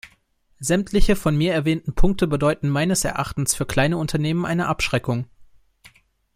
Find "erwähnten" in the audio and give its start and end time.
1.53-1.93